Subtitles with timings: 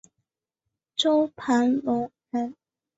[0.95, 2.55] 周盘龙人。